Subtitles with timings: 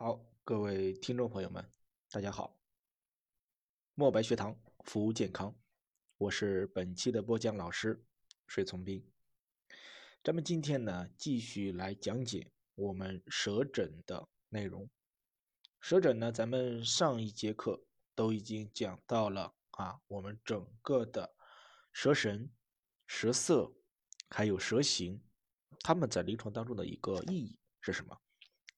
[0.00, 1.68] 好，各位听众朋友们，
[2.12, 2.56] 大家好。
[3.96, 5.52] 墨白学堂服务健康，
[6.18, 8.00] 我是本期的播讲老师
[8.46, 9.04] 水从兵。
[10.22, 14.88] 咱们今天呢，继续来讲解我们舌诊的内容。
[15.80, 17.82] 舌诊呢，咱们上一节课
[18.14, 21.34] 都已经讲到了啊，我们整个的
[21.90, 22.48] 舌神、
[23.08, 23.72] 舌色
[24.28, 25.20] 还有舌形，
[25.80, 28.16] 它们在临床当中的一个意义是什么？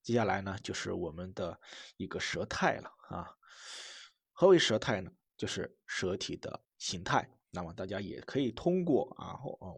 [0.03, 1.61] 接下来呢，就是我们的
[1.97, 3.29] 一个舌态了啊。
[4.33, 5.11] 何为舌态呢？
[5.37, 7.31] 就是舌体的形态。
[7.51, 9.37] 那么大家也可以通过啊，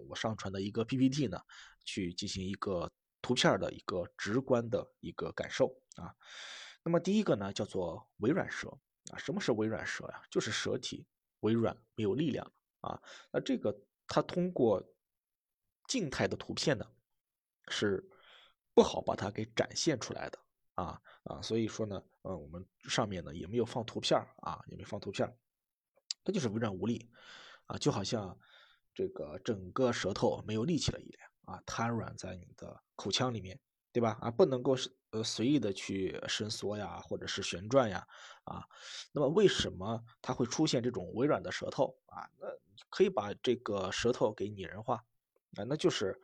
[0.09, 1.41] 我上传的一个 PPT 呢，
[1.84, 6.14] 去进行一个图片的一个直观的一个感受啊。
[6.84, 8.69] 那么第一个呢，叫做微软舌
[9.11, 9.19] 啊。
[9.19, 10.23] 什么是微软舌呀？
[10.30, 11.05] 就是舌体
[11.41, 13.02] 微软，没有力量啊。
[13.33, 14.83] 那这个它通过
[15.89, 16.86] 静态的图片呢，
[17.69, 18.09] 是。
[18.75, 20.39] 不好把它给展现出来的
[20.75, 25.31] 啊啊，所以说呢，呃，我们上面呢也没有放图片啊，也没放图片
[26.25, 27.11] 它就是微软无力
[27.67, 28.39] 啊，就好像
[28.95, 33.61] 这个整个舌头没有力气了一样啊，瘫软在你的口腔里面，
[33.92, 34.17] 对吧？
[34.23, 34.75] 啊，不能够
[35.11, 38.07] 呃随意的去伸缩呀，或者是旋转呀
[38.45, 38.64] 啊。
[39.12, 42.27] 那么为什么它会出现这种微软的舌头啊？
[42.39, 42.47] 那
[42.89, 45.05] 可以把这个舌头给拟人化
[45.57, 46.19] 啊，那就是。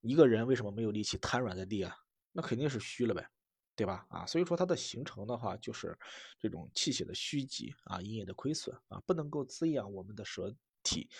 [0.00, 1.94] 一个人为什么没有力气瘫软在地啊？
[2.32, 3.28] 那肯定是虚了呗，
[3.74, 4.06] 对吧？
[4.08, 5.98] 啊，所以说它的形成的话，就是
[6.38, 11.10] 这种气血的虚极啊，阴液的亏损啊，不能够滋养我们的舌体，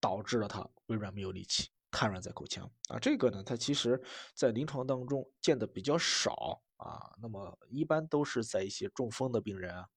[0.00, 2.98] 导致了它微软没有力气，瘫软在口腔啊。
[2.98, 4.00] 这个呢，它其实
[4.34, 7.14] 在临床当中见的比较少啊。
[7.20, 9.88] 那么一般都是在一些中风的病人啊，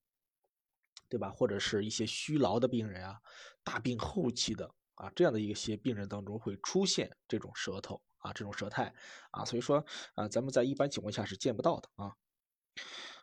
[1.08, 1.30] 对吧？
[1.30, 3.22] 或者是一些虚劳的病人啊，
[3.64, 8.02] 大病后期的啊这样的一些病人当中会出现这种舌头。
[8.24, 8.94] 啊，这种舌态
[9.32, 9.86] 啊，所以说
[10.16, 12.16] 啊，咱们在一般情况下是见不到的啊。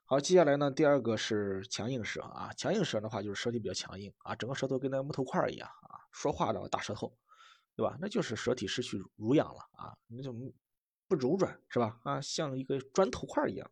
[0.04, 7.16] 好，接下来呢，第二个是强硬舌啊，强硬舌的话就是舌体比较强硬啊，整个舌头跟那木头块一样啊，说话的大舌头，
[7.77, 7.96] 对吧？
[8.00, 10.33] 那就是舌体失去濡养了啊，那就
[11.08, 11.98] 不柔软是吧？
[12.05, 13.70] 啊，像一个砖头块一样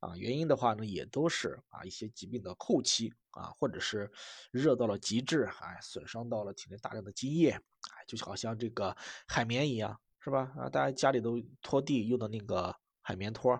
[0.00, 0.14] 啊。
[0.16, 4.12] 原因的话呢，也都是啊一些疾病的后期啊，或者是
[4.50, 8.96] 热到了极致，哎，损伤到了体内大量的津液，哎，就好像这个
[9.26, 9.98] 海绵一样。
[10.28, 10.52] 是吧？
[10.58, 13.58] 啊，大家家里都拖地用的那个海绵拖，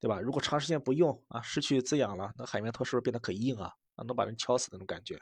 [0.00, 0.18] 对吧？
[0.18, 3.74] 如果长时间不用啊，失去滋养了，那海绵拖是不是变得可硬啊？
[3.94, 5.20] 啊，能把人敲死那种感觉，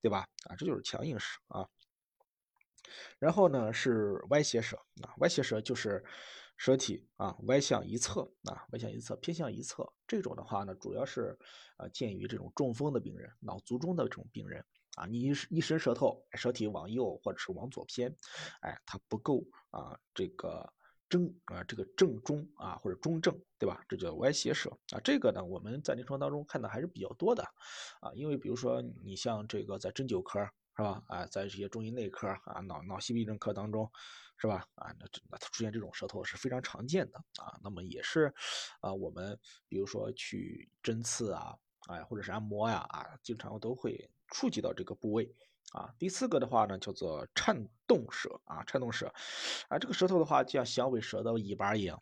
[0.00, 0.28] 对吧？
[0.44, 1.68] 啊，这就是强硬舌啊。
[3.18, 6.04] 然后呢是歪斜舌啊，歪斜舌就是
[6.56, 9.92] 舌体啊歪向一侧啊，歪向一侧，偏向一侧。
[10.06, 11.36] 这种的话呢，主要是
[11.78, 14.64] 啊见于这种中风的病人、脑卒中的这种病人。
[14.98, 18.12] 啊，你一一伸舌头，舌体往右或者是往左偏，
[18.62, 20.68] 哎，它不够啊，这个
[21.08, 23.80] 正啊，这个正中啊或者中正，对吧？
[23.88, 24.98] 这叫歪斜舌啊。
[25.04, 27.44] 这个呢，我们在临床当中看的还是比较多的
[28.00, 30.40] 啊，因为比如说你像这个在针灸科
[30.76, 31.00] 是吧？
[31.06, 33.88] 啊，在这些中医内科啊、脑脑系病症科当中
[34.36, 34.66] 是吧？
[34.74, 37.56] 啊，那那它出现这种舌头是非常常见的啊。
[37.62, 38.34] 那么也是
[38.80, 39.38] 啊，我们
[39.68, 41.56] 比如说去针刺啊，
[41.88, 44.10] 哎，或者是按摩呀啊，经常都会。
[44.28, 45.34] 触及到这个部位
[45.72, 49.12] 啊，第四个的话呢，叫做颤动舌啊，颤动舌
[49.68, 51.98] 啊，这个舌头的话就像响尾蛇的尾巴一样，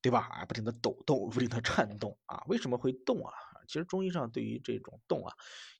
[0.00, 0.20] 对吧？
[0.20, 3.32] 啊，不停的抖动，不停的颤动啊，为什么会动啊？
[3.68, 5.32] 其实中医上对于这种动啊，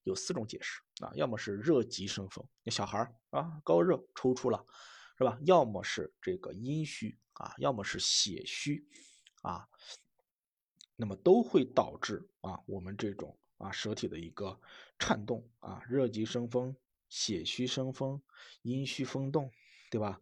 [0.04, 2.98] 有四种解释啊，要么是热极生风，那小孩
[3.30, 4.64] 啊高热抽搐了，
[5.18, 5.38] 是吧？
[5.46, 8.86] 要么是这个阴虚啊，要么是血虚
[9.42, 9.66] 啊，
[10.94, 13.36] 那么都会导致啊我们这种。
[13.60, 14.58] 啊，舌体的一个
[14.98, 16.74] 颤动啊，热极生风，
[17.10, 18.20] 血虚生风，
[18.62, 19.52] 阴虚风动，
[19.90, 20.18] 对吧？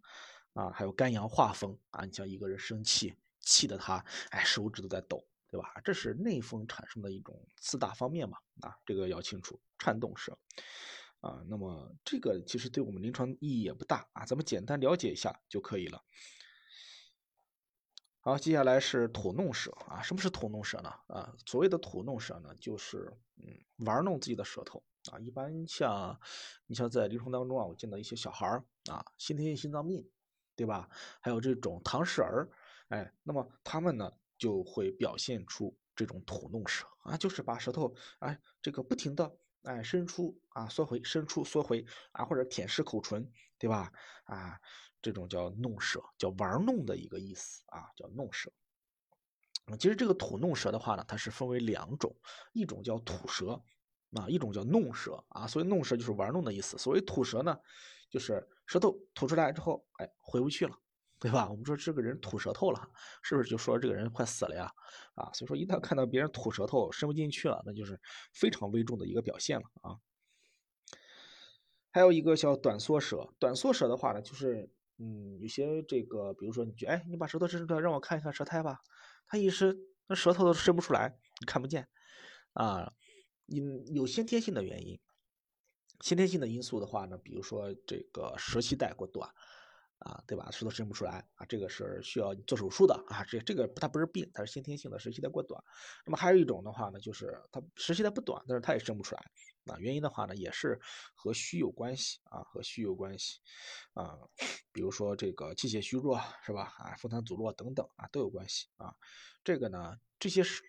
[0.54, 5.80] 啊，还有肝阳化风啊，你像一个人生气，气得他哎手指都在抖，对吧？
[5.84, 10.36] 这是内风产生的一种四大方面嘛，啊，这个要清楚，颤动舌
[11.20, 16.02] 啊，那么这个其实对我们临床意义也不大啊，咱们简单了解一下就可以了。
[18.20, 20.02] 好，接下来是吐弄舌啊。
[20.02, 20.90] 什么是吐弄舌呢？
[21.06, 23.46] 啊，所谓的吐弄舌呢，就是嗯
[23.86, 24.82] 玩弄自己的舌头
[25.12, 25.18] 啊。
[25.20, 26.18] 一般像
[26.66, 30.04] 你像在临床当中啊，我见到一些小孩儿啊，先天性心脏病，
[30.56, 30.88] 对吧？
[31.20, 32.50] 还有这种唐氏儿，
[32.88, 39.32] 哎，那么他们呢就会表现出这种吐弄舌啊，就是把舌头哎这个不停的
[39.62, 43.92] 哎伸出啊缩回，伸出缩回啊，或者舔舐口唇，对吧？
[44.24, 44.60] 啊。
[45.00, 48.50] 这种叫弄舌，叫玩弄的一个意思啊，叫弄舌。
[49.78, 52.14] 其实这个吐弄舌的话呢，它是分为两种，
[52.52, 53.62] 一种叫吐舌
[54.12, 55.46] 啊，一种叫弄舌啊。
[55.46, 56.78] 所以弄舌就是玩弄的意思。
[56.78, 57.58] 所谓吐舌呢，
[58.10, 60.74] 就是舌头吐出来之后，哎，回不去了
[61.20, 61.50] 对吧？
[61.50, 62.88] 我们说这个人吐舌头了，
[63.22, 64.72] 是不是就说这个人快死了呀？
[65.14, 68.00] 啊，所以说一旦看到别人吐舌头伸不进去了，那就是
[68.32, 69.98] 非常危重的一个表现了啊。
[71.90, 78.80] 还有一个叫短缩舌，短缩舌的话呢，就是嗯，有些这个，比如说你觉哎，你把舌头伸出来，让我看一看舌苔吧，
[79.26, 79.76] 他一伸，
[80.08, 81.88] 那舌头都伸不出来，你看不见
[82.52, 82.92] 啊。
[83.46, 85.00] 嗯，有先天性的原因，
[86.00, 89.30] 先天性的因素的话呢，比如说这个舌系带过短。
[89.98, 90.50] 啊，对吧？
[90.50, 93.24] 舌头伸不出来啊，这个是需要做手术的啊。
[93.24, 95.62] 这这个它不是病，它是先天性的，舌系带过短。
[96.06, 99.22] 那么还有一种的话呢，就是它舌系带不短，但是它也伸不出来
[99.66, 99.76] 啊。
[99.78, 100.78] 原因的话呢，也是
[101.14, 103.40] 和虚有关系啊，和虚有关系
[103.94, 104.18] 啊。
[104.72, 106.72] 比如说这个气血虚弱是吧？
[106.78, 108.94] 啊，风痰阻络等等啊，都有关系啊。
[109.42, 110.62] 这个呢，这些是。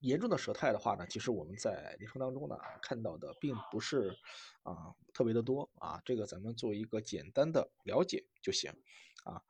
[0.00, 4.16] 严重的舌苔的话呢，其实我们在临床当中呢看到的并不是
[4.62, 8.70] 啊特别的多啊，这个咱们做一个简单的了解就行
[9.24, 9.42] 啊。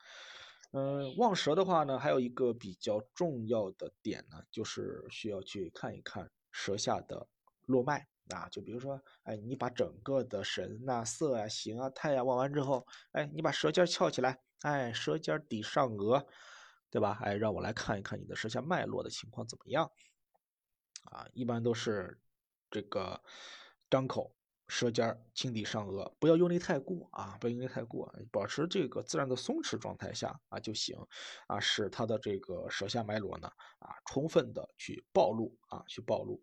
[0.73, 7.29] 嗯，望舌的话呢，还有一个比较重要的点呢，就是需要去看一看舌下的
[7.67, 8.49] 络脉啊。
[8.51, 16.27] 就比如说，哎，你把整个的神啊、色啊、形啊、态啊望完之后，哎，你把舌尖翘起来，哎，舌尖抵上颚，
[16.91, 17.19] 对吧？
[17.23, 19.91] 哎，让我来看一看你的舌下脉络的情况怎么样。
[21.07, 22.21] 啊，一般都是
[22.71, 23.23] 这个
[23.89, 24.35] 张口，
[24.69, 30.99] 舌尖轻抵上颚，不要用力太过啊，不要用力太过，保持这个自然的松弛状态下啊就行
[31.47, 33.49] 啊，使它的这个舌下脉络呢
[33.79, 36.43] 啊充分的去暴露啊去暴露。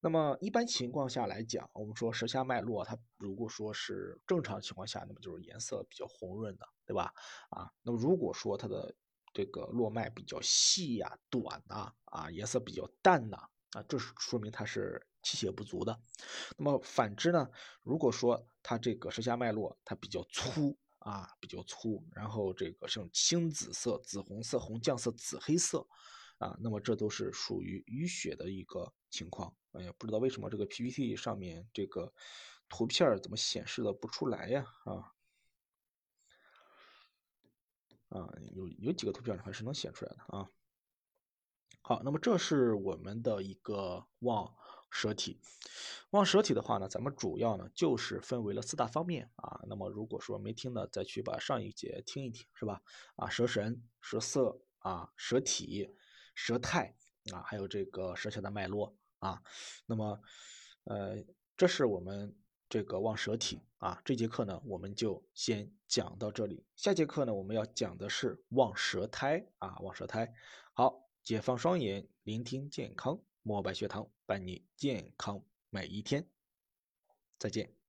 [0.00, 7.12] 那么一般情况下来讲，我们说舌下脉络它如果说是正常情况下，那么就是颜色比较红润的，对吧？
[7.50, 8.94] 啊，那么如果说它的
[9.32, 13.36] 这个络脉比较细呀、短呐，啊颜色比较淡呐。
[13.36, 16.00] 啊，啊这是说明它是气血不足的。
[16.56, 17.48] 那么反之呢，
[17.82, 25.86] 如果说它这个舌下脉络它比较粗啊，比较粗，然后这个像青紫色、紫红色、红酱色、紫黑色
[26.38, 29.54] 啊，那么这都是属于淤血的一个情况。
[29.72, 32.12] 哎呀，不知道为什么这个 PPT 上面这个
[32.68, 34.66] 图片怎么显示的不出来呀？
[34.84, 35.12] 啊
[38.08, 40.50] 啊，有有几个图片还是能显出来的啊。
[41.90, 44.54] 好，那么这是我们的一个望
[44.92, 45.40] 舌体。
[46.10, 49.60] 望舌体的话呢，咱们主要呢就是分为了四大方面啊。
[49.66, 52.80] 那么如果说没听的，再去把上一节听一听，是吧？
[53.16, 55.90] 啊，舌神、舌色啊、舌体、
[56.36, 56.94] 舌态
[57.32, 59.42] 啊，还有这个舌下的脉络啊。
[59.86, 60.20] 那么，
[60.84, 61.16] 呃，
[61.56, 62.36] 这是我们
[62.68, 64.00] 这个望舌体啊。
[64.04, 66.64] 这节课呢，我们就先讲到这里。
[66.76, 70.32] 下节课呢，我们要讲的是望舌苔啊，望舌苔。
[70.72, 71.09] 好。
[71.30, 76.28] 解放双眼，聆听健康，墨白学堂伴你健康每一天。
[77.38, 77.79] 再见。